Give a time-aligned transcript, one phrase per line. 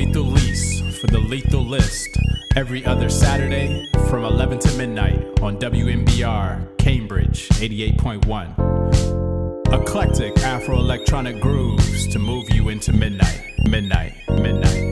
[0.00, 2.16] Lethal Lease for the Lethal List
[2.56, 9.74] every other Saturday from 11 to midnight on WMBR Cambridge 88.1.
[9.74, 14.89] Eclectic Afro electronic grooves to move you into midnight, midnight, midnight,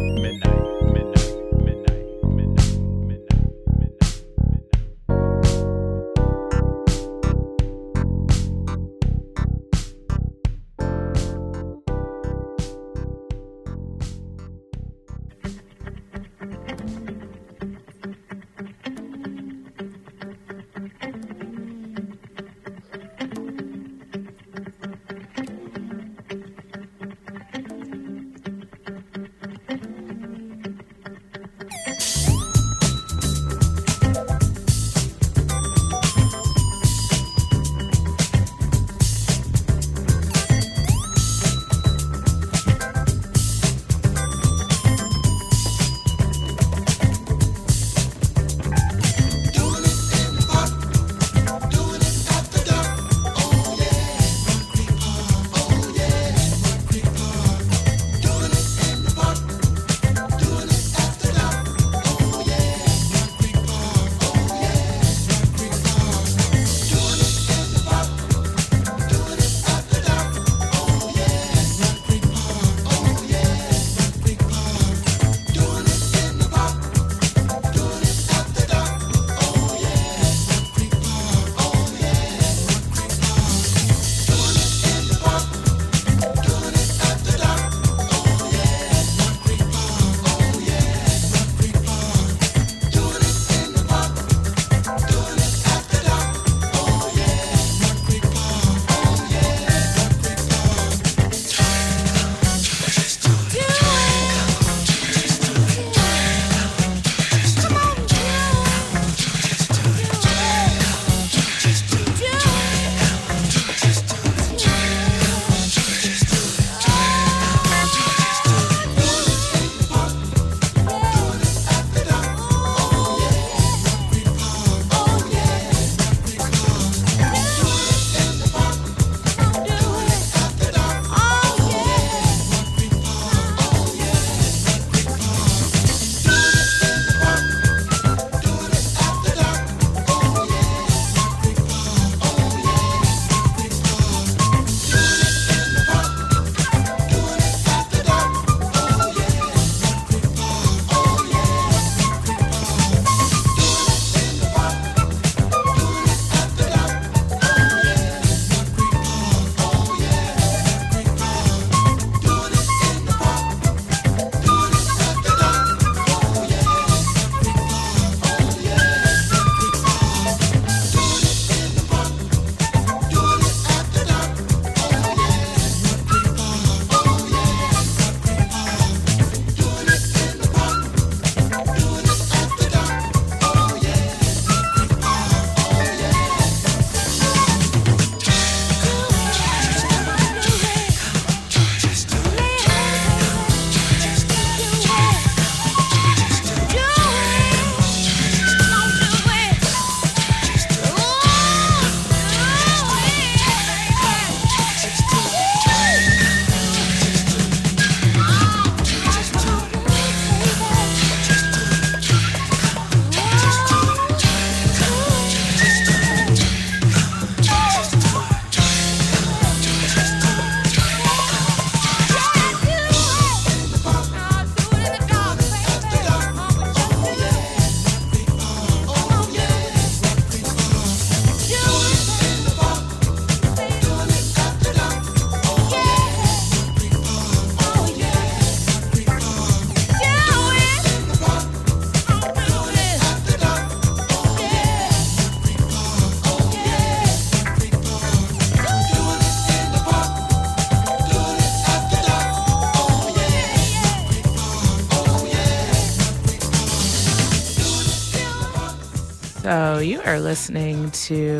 [260.09, 261.39] are listening to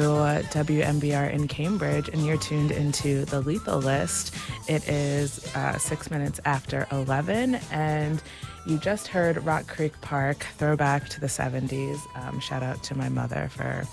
[0.51, 4.35] WMBR in Cambridge and you're tuned into the Lethal List.
[4.69, 8.23] It is uh, six minutes after 11, and
[8.67, 11.99] you just heard Rock Creek Park, throwback to the 70s.
[12.15, 13.85] Um, shout out to my mother for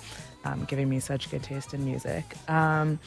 [0.44, 2.36] um, giving me such good taste in music.
[2.46, 2.98] Um,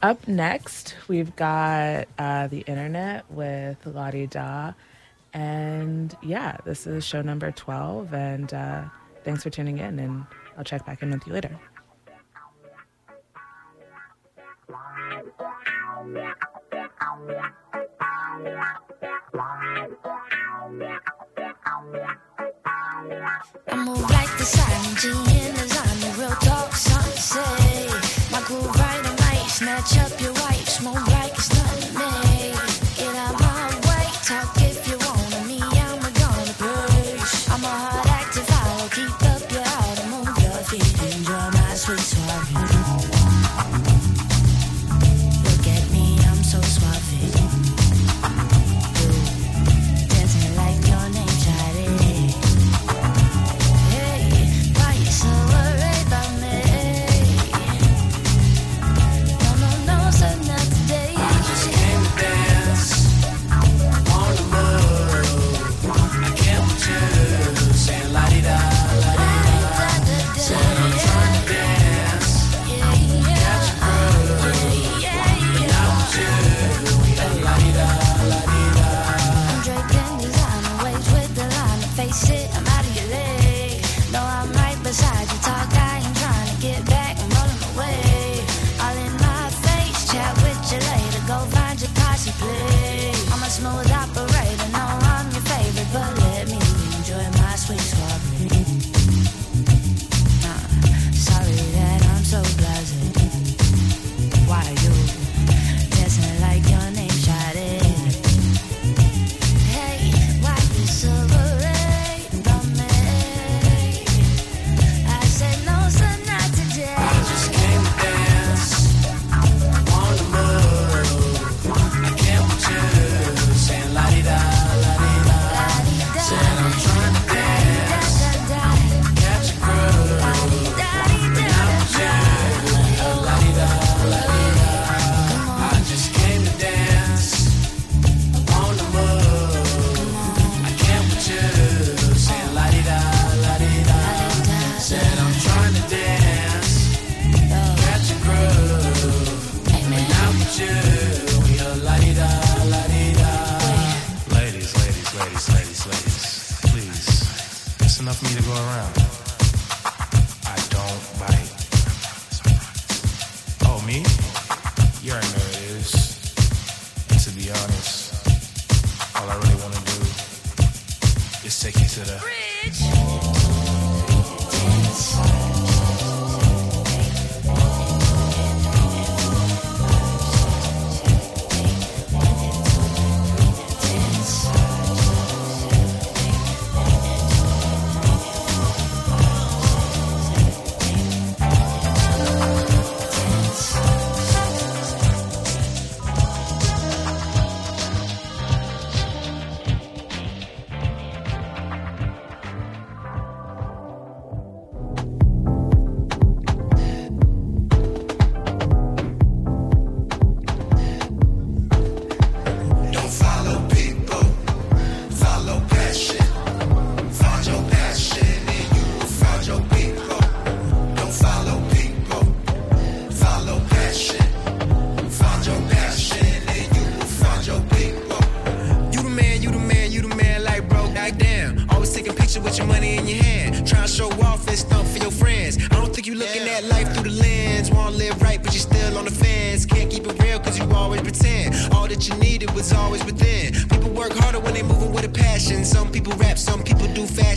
[0.00, 4.72] up next, we've got uh, the internet with La Di Da.
[5.34, 8.14] And yeah, this is show number 12.
[8.14, 8.84] And uh,
[9.24, 9.98] thanks for tuning in.
[9.98, 10.24] And
[10.56, 11.58] I'll check back in with you later.
[23.68, 23.76] I
[25.28, 25.72] in the.
[26.18, 27.88] Real talk, something say.
[28.30, 28.40] My
[28.76, 30.68] right, I might snatch up your wife.
[30.68, 31.91] Smoke like it's nothing.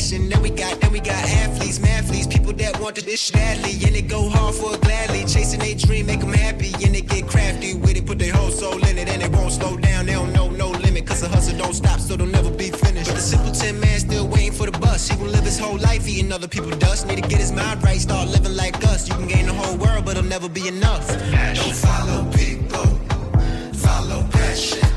[0.06, 0.30] action.
[0.30, 3.72] Then we got, then we got athletes, mathletes, people that want this shit badly.
[3.86, 5.22] And they go hard for it gladly.
[5.22, 6.74] Chasing their dream, make them happy.
[6.84, 9.08] And they get crafty with it, put their whole soul in it.
[9.08, 11.08] And they won't slow down, they don't know no limit.
[11.08, 13.08] Cause the hustle don't stop, so they'll never be finished.
[13.08, 15.10] But the simpleton man still waiting for the bus.
[15.10, 17.08] He will live his whole life eating other people's dust.
[17.08, 19.08] Need to get his mind right, start living like us.
[19.08, 21.08] You can gain the whole world, but it'll never be enough.
[21.08, 22.88] Don't follow people,
[23.74, 24.88] follow passion.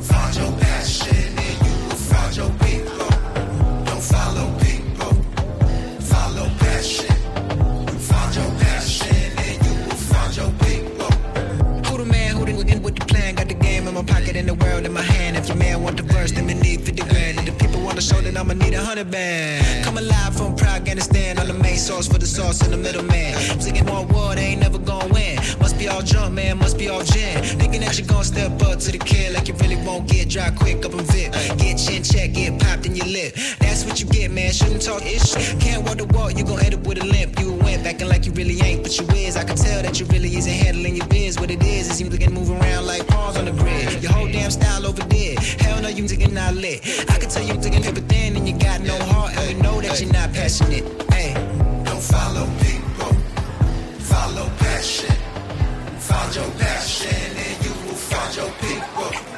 [0.00, 2.71] Find your passion and you will find your passion.
[14.06, 15.36] pocket in the world in my hand.
[15.36, 17.02] If your man want the first, then we need 50
[18.10, 19.84] that I'ma need a hundred band.
[19.84, 23.02] Come alive from Proud Afghanistan, I'm the main source for the sauce in the middle
[23.04, 23.34] man.
[23.60, 25.36] Singing more war, they ain't never gonna win.
[25.60, 27.42] Must be all drunk, man, must be all gin.
[27.42, 30.50] Thinking that you gonna step up to the kid like you really won't get dry
[30.50, 31.32] quick up and vip.
[31.58, 33.34] Get chin check, get popped in your lip.
[33.60, 34.52] That's what you get, man.
[34.52, 35.34] Shouldn't talk ish.
[35.60, 37.38] Can't walk the walk, you gon' end up with a limp.
[37.38, 39.36] You went acting like you really ain't, but you is.
[39.36, 41.38] I can tell that you really isn't handling your biz.
[41.38, 44.02] What it is is you looking move around like pawns on the grid.
[44.02, 45.36] Your whole damn style over there.
[45.60, 46.80] Hell no, you digging not lit.
[47.10, 49.80] I can tell you digging paper thin and you got no heart, and we know
[49.80, 50.84] that you're not passionate.
[51.12, 51.34] Hey.
[51.84, 53.12] Don't follow people,
[53.98, 55.14] follow passion.
[55.98, 59.31] Find your passion and you will find your people.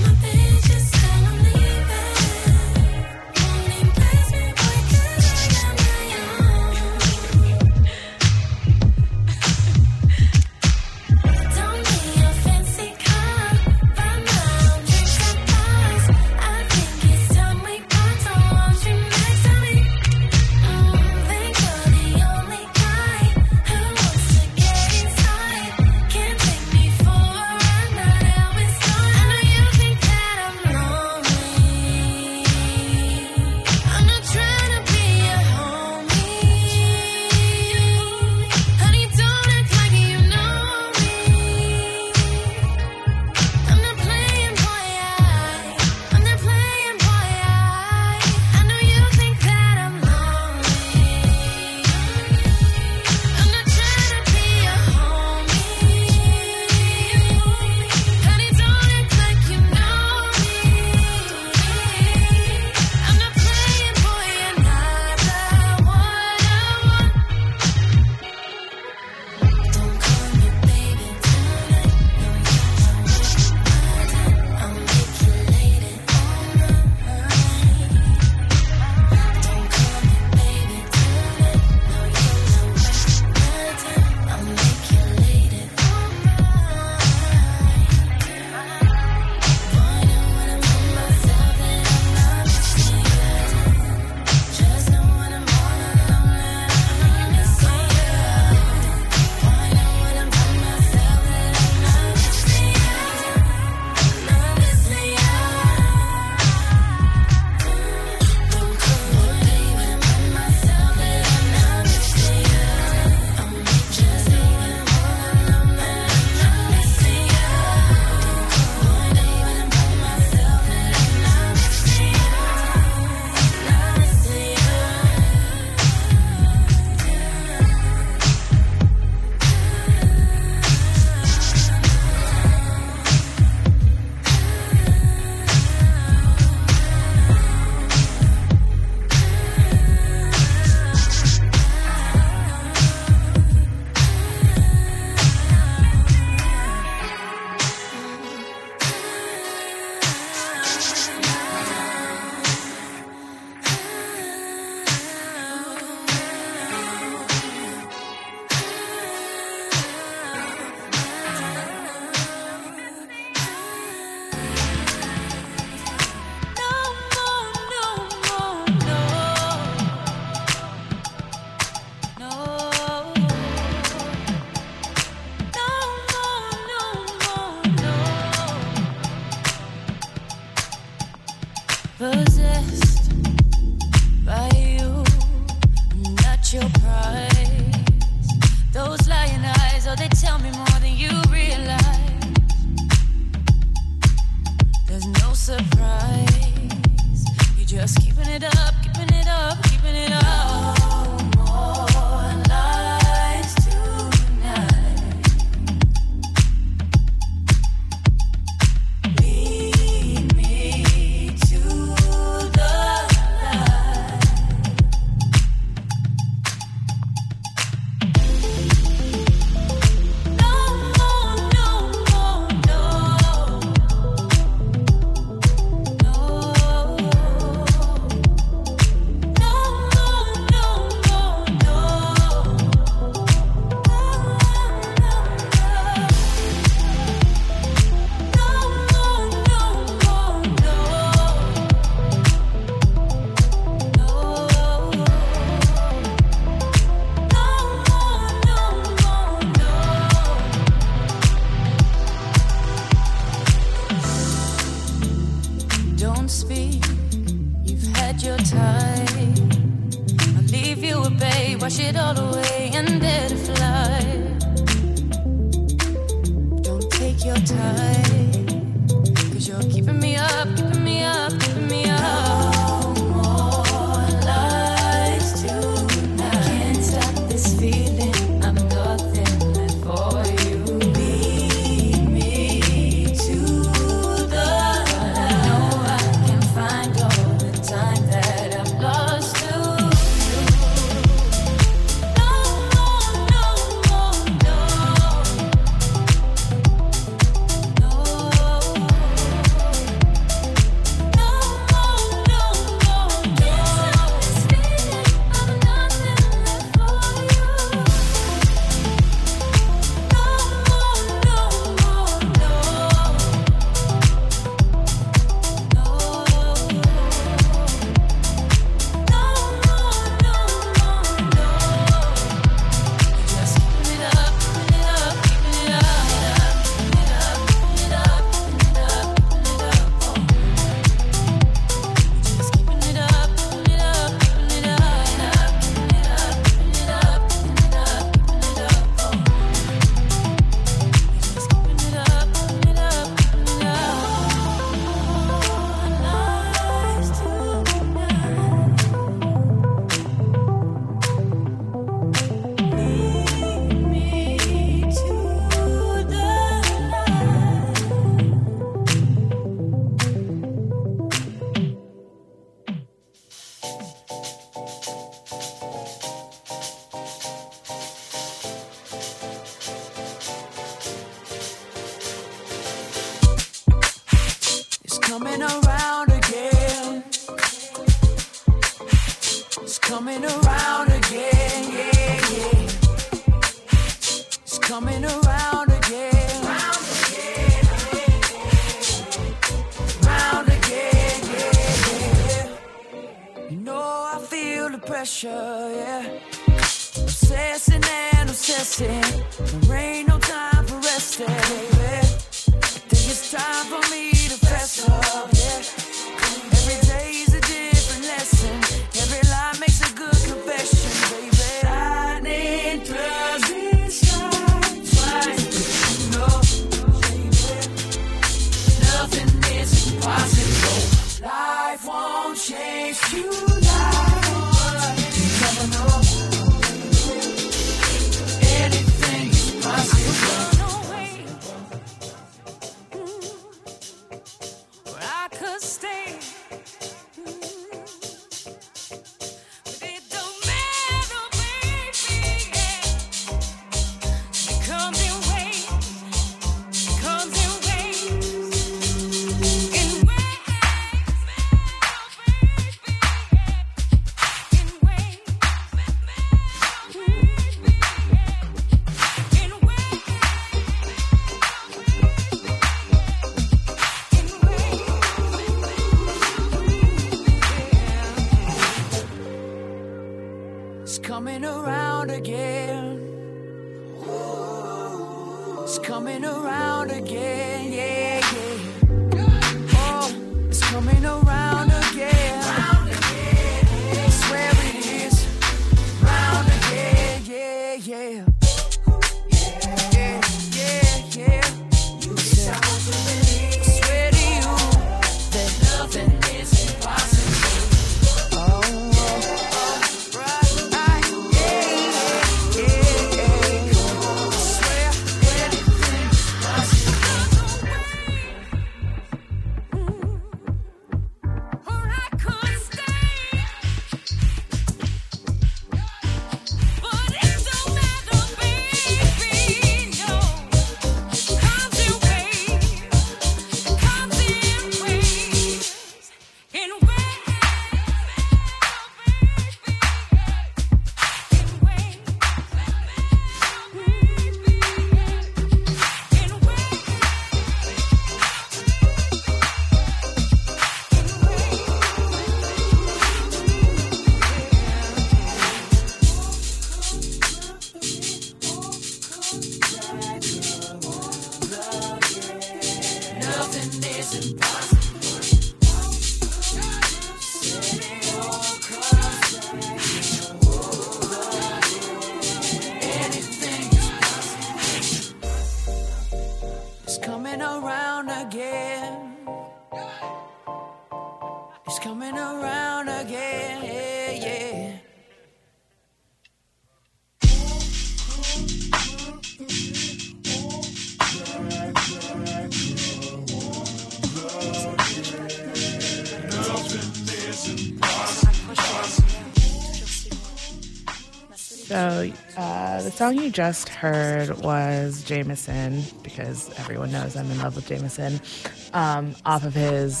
[593.00, 599.16] Song you just heard was JMSN, because everyone knows I'm in love with JMSN, um,
[599.24, 600.00] off of his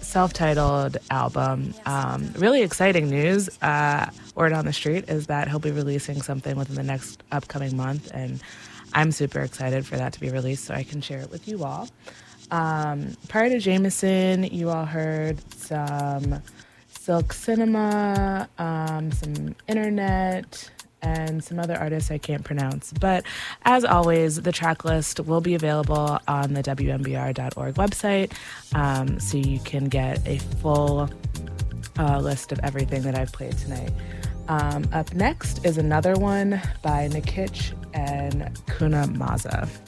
[0.00, 1.74] self titled album.
[1.84, 3.50] Um, really exciting news.
[3.60, 7.76] Uh, word on the street is that he'll be releasing something within the next upcoming
[7.76, 8.40] month, and
[8.94, 11.64] I'm super excited for that to be released so I can share it with you
[11.64, 11.90] all.
[12.50, 16.42] Um, prior to JMSN, you all heard some
[16.88, 20.70] Silk Cinema, um, some Internet,
[21.02, 22.92] and some other artists I can't pronounce.
[22.92, 23.24] But
[23.62, 28.32] as always, the track list will be available on the WMBR.org website
[28.74, 31.08] um, so you can get a full
[31.98, 33.92] uh, list of everything that I've played tonight.
[34.48, 39.80] Um, up next is another one by Nikitch and Kuna Maze.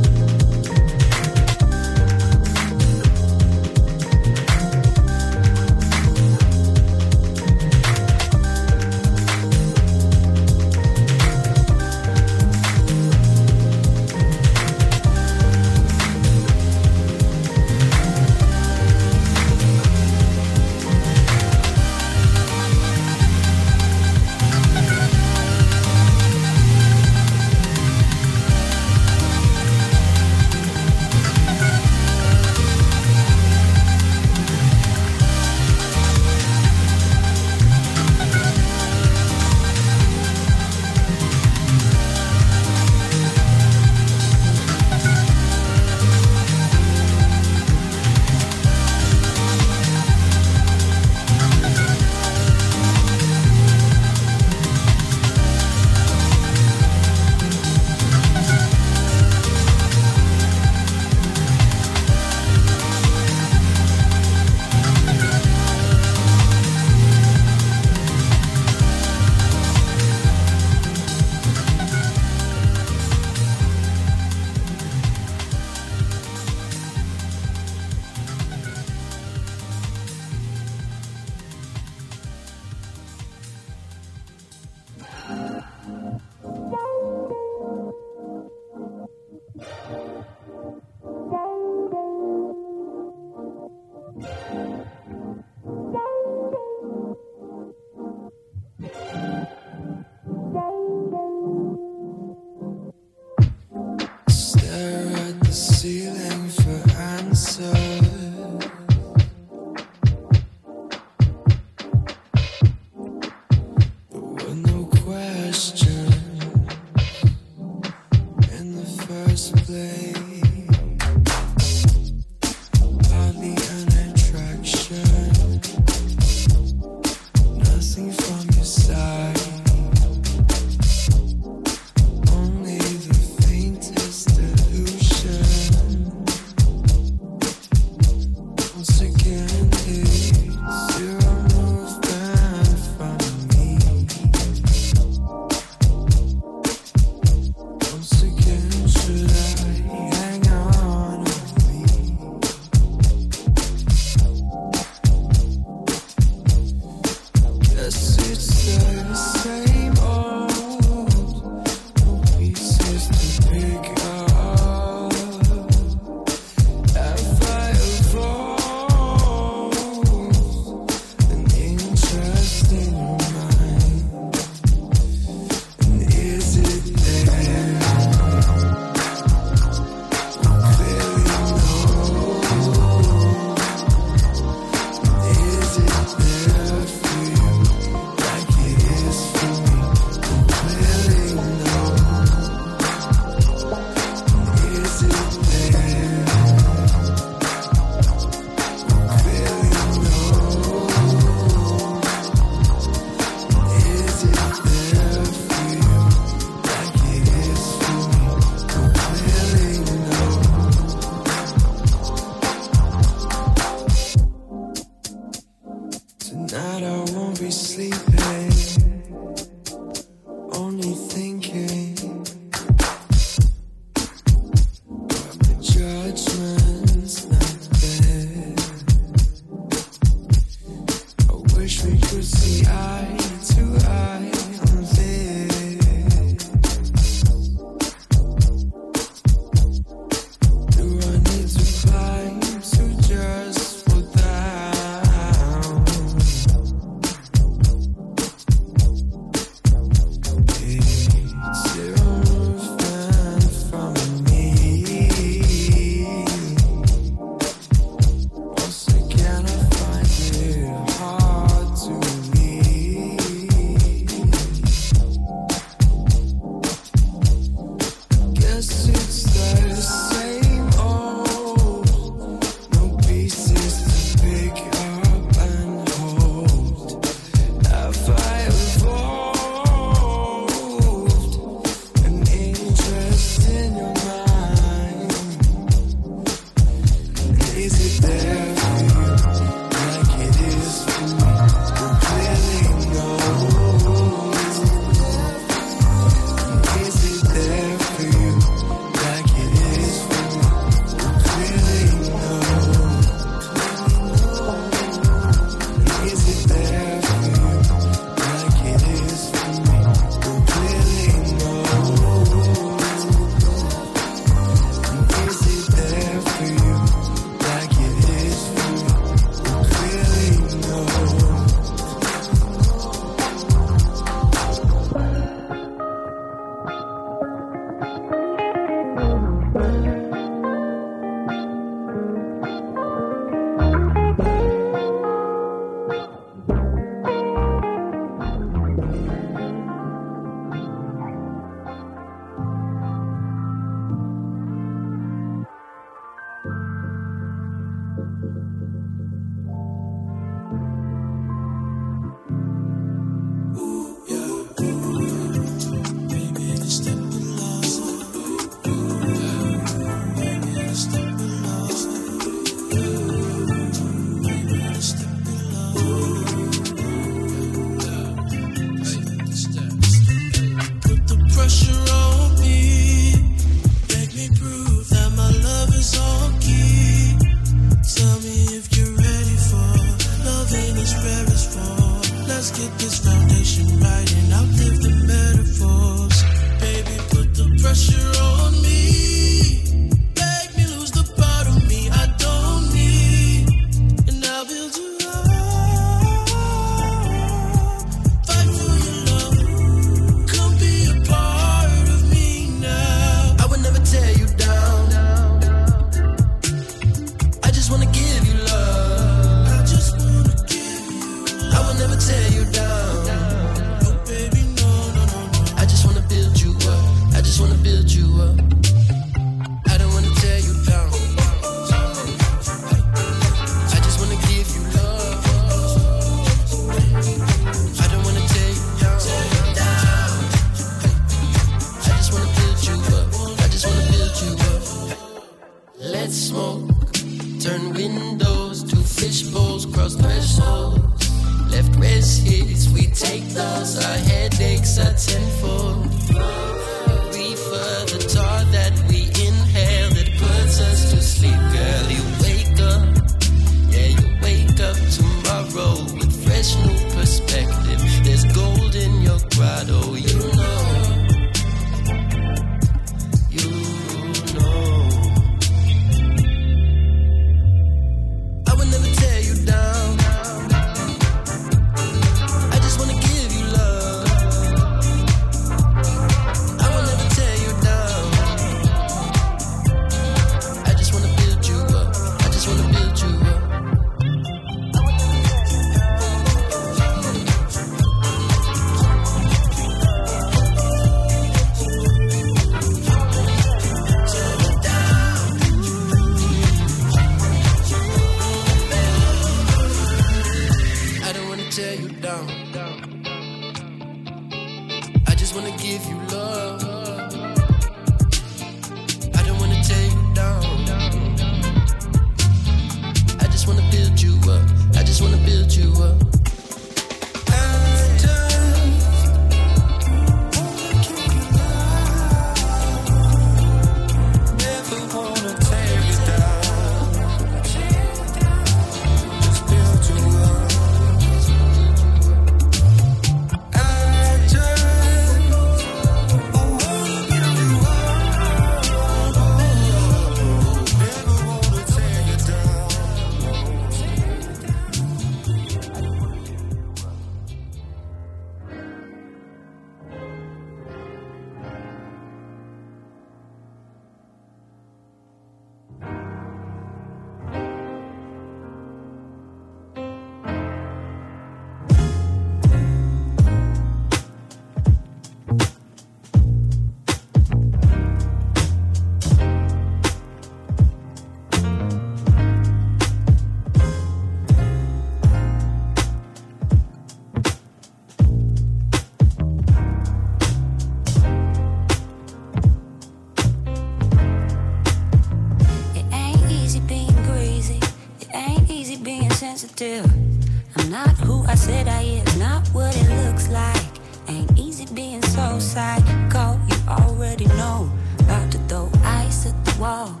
[595.46, 596.40] psycho.
[596.50, 597.70] You already know
[598.00, 600.00] about to throw ice at the wall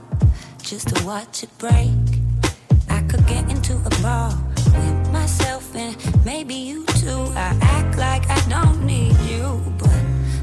[0.60, 2.02] just to watch it break.
[2.88, 4.34] I could get into a brawl
[4.74, 5.94] with myself and
[6.24, 7.22] maybe you too.
[7.36, 10.00] I act like I don't need you, but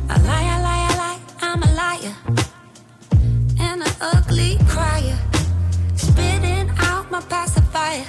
[0.09, 1.21] I lie, I lie, I lie.
[1.41, 2.15] I'm a liar
[3.59, 5.19] and an ugly crier,
[5.95, 8.05] spitting out my pacifier.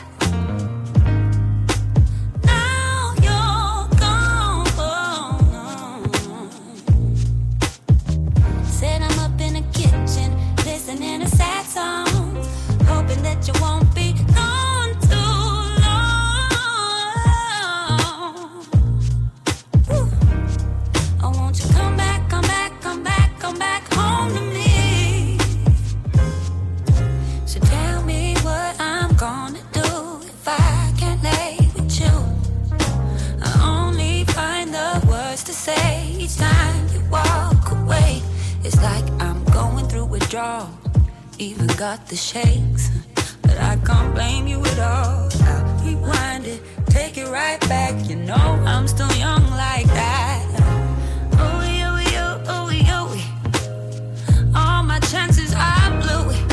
[40.34, 40.68] withdrawal.
[41.38, 42.90] Even got the shakes,
[43.42, 45.28] but I can't blame you at all.
[45.44, 48.08] I'll rewind it, take it right back.
[48.08, 50.44] You know I'm still young like that.
[51.38, 53.02] Oh, you, you, oh, you.
[54.56, 56.43] All my chances I blew it.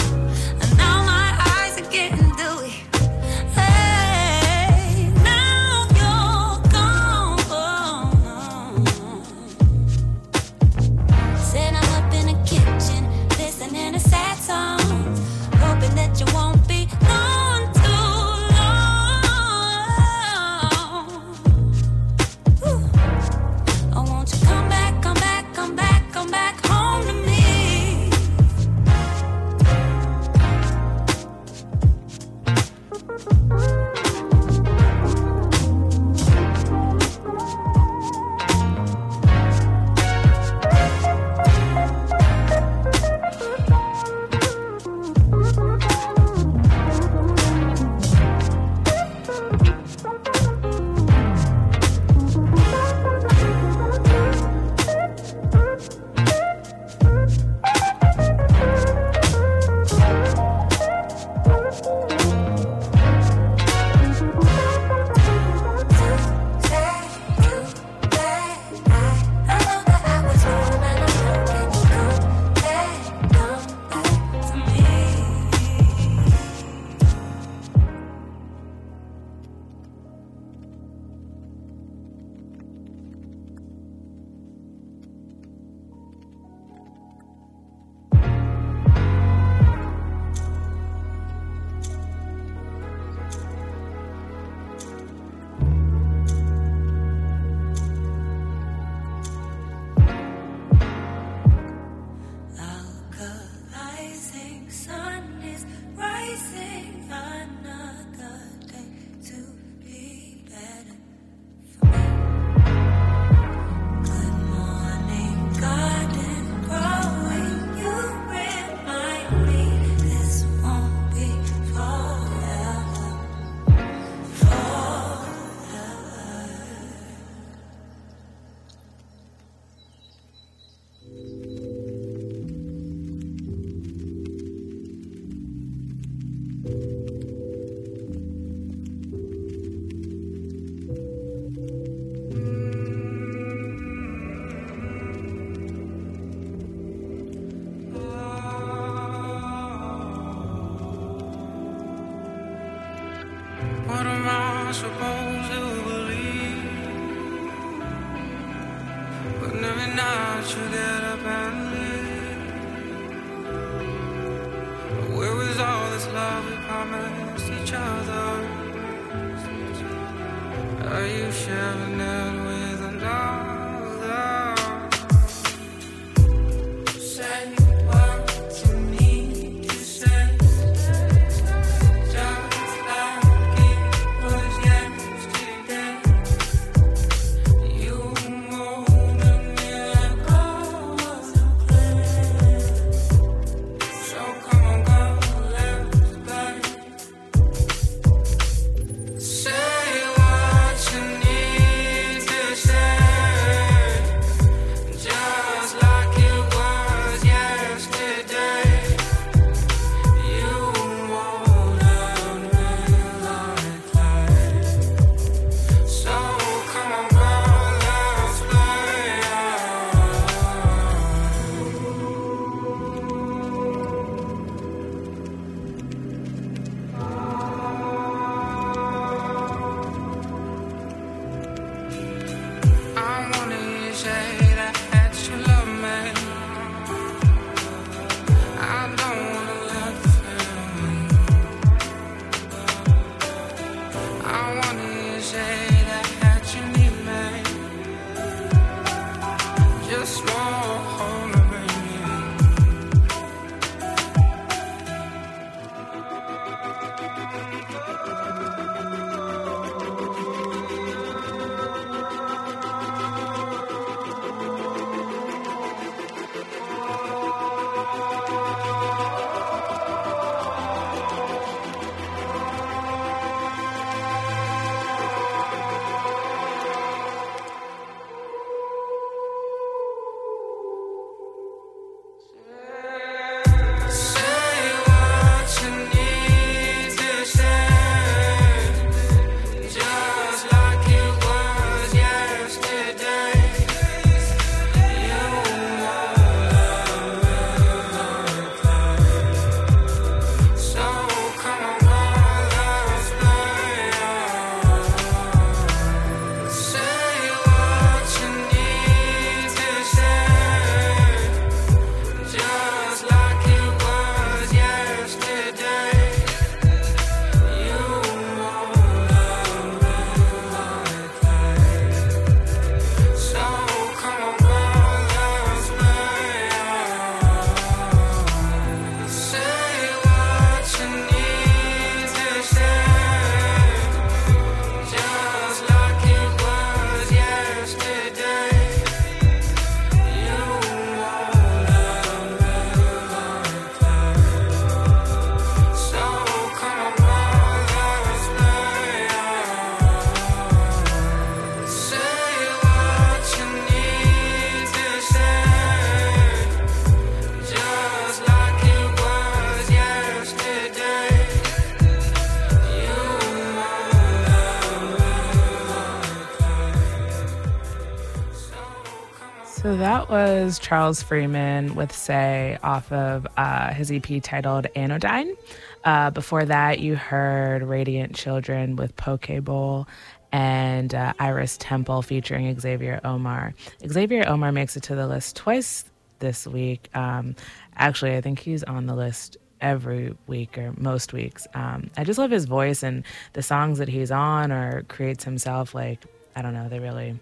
[370.02, 375.36] that was Charles Freeman with Say off of uh, his EP titled Anodyne.
[375.84, 379.88] Uh, before that, you heard Radiant Children with Poke Bowl
[380.32, 383.54] and uh, Iris Temple featuring Xavier Omar.
[383.88, 385.86] Xavier Omar makes it to the list twice
[386.18, 386.89] this week.
[386.95, 387.36] Um,
[387.76, 391.45] actually, I think he's on the list every week or most weeks.
[391.54, 395.76] Um, I just love his voice and the songs that he's on or creates himself.
[395.76, 396.04] Like,
[396.36, 397.20] I don't know, they really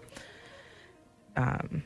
[1.35, 1.83] um,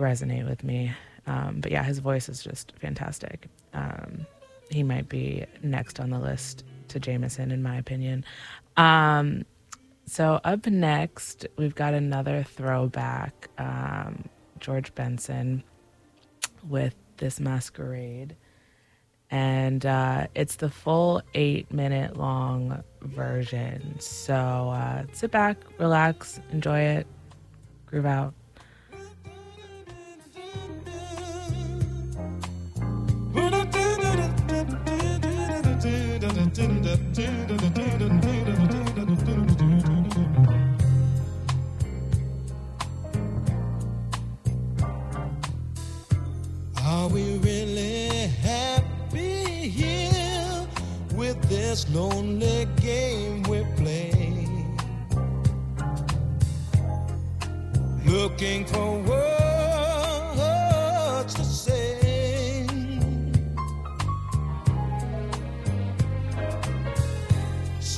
[0.00, 0.92] resonate with me.
[1.26, 3.48] Um, but yeah, his voice is just fantastic.
[3.72, 4.26] Um,
[4.70, 8.24] he might be next on the list to JMSN, in my opinion.
[8.76, 9.44] Um,
[10.06, 14.24] so up next, we've got another throwback, um,
[14.58, 15.62] George Benson
[16.68, 18.36] with this masquerade.
[19.30, 24.00] And uh, it's the full eight minute long version.
[24.00, 27.06] So uh, sit back, relax, enjoy it,
[27.86, 28.34] groove out.
[34.60, 34.66] Are
[47.08, 50.68] we really happy here
[51.14, 54.46] with this lonely game we play?
[58.04, 59.49] Looking for words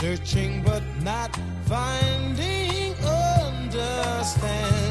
[0.02, 1.30] Searching but not
[1.66, 4.81] finding understanding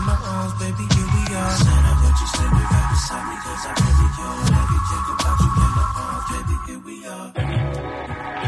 [0.00, 1.56] in my arms, baby, here we are.
[1.60, 4.36] Said I let you stay right beside me, cause I really care.
[4.60, 8.39] Everything about you in my arms, baby, here we are.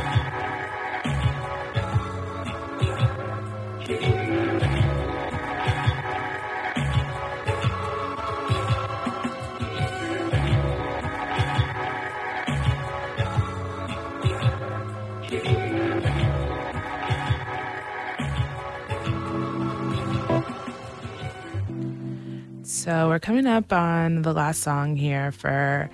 [22.82, 25.88] So we're coming up on the last song here for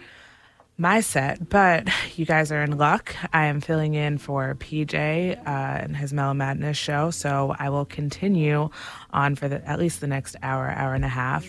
[0.78, 1.86] my set, but
[2.16, 3.14] you guys are in luck.
[3.30, 7.84] I am filling in for PJ uh, and his Mellow Madness show, so I will
[7.84, 8.70] continue
[9.10, 11.46] on for the, at least the next hour, hour and a half.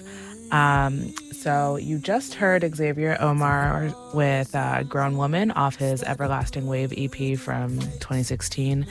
[0.52, 6.92] Um, so you just heard Xavier Omar with uh, Grown Woman off his Everlasting Wave
[6.98, 8.86] EP from 2016.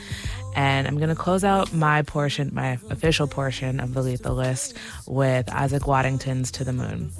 [0.55, 4.75] And I'm going to close out my portion, my official portion of the Lethal List
[5.07, 7.11] with Isaac Waddington's To the Moon.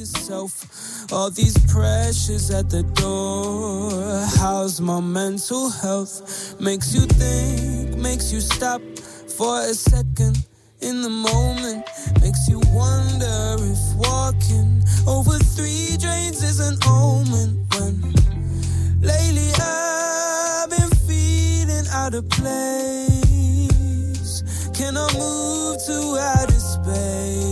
[0.00, 1.12] yourself.
[1.12, 3.90] All these pressures at the door.
[4.38, 6.60] How's my mental health?
[6.60, 8.80] Makes you think, makes you stop
[9.36, 10.46] for a second
[10.80, 11.84] in the moment.
[12.22, 17.66] Makes you wonder if walking over three drains is an omen.
[17.76, 18.14] When
[19.00, 20.09] lately feeling
[22.00, 23.12] out of place.
[24.72, 25.98] Can I move to
[26.30, 27.44] outer space?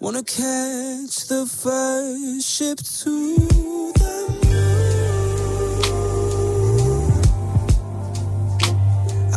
[0.00, 3.14] Wanna catch the first ship to
[4.00, 4.76] the moon.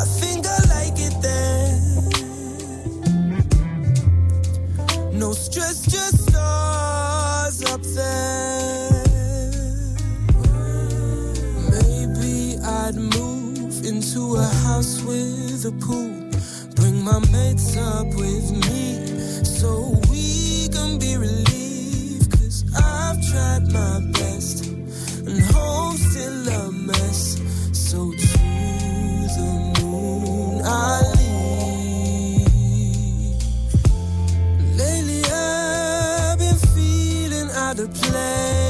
[0.02, 1.80] I think I like it there.
[5.22, 8.59] No stress, just stars up there.
[14.00, 16.10] Into a house with a pool.
[16.76, 19.06] Bring my mates up with me
[19.44, 22.32] so we can be relieved.
[22.32, 24.68] Cause I've tried my best
[25.28, 27.42] and home's still a mess.
[27.74, 28.38] So to
[29.38, 32.54] the moon I leave.
[34.80, 38.69] Lately I've been feeling out of place.